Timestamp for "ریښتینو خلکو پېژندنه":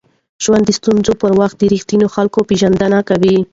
1.73-2.99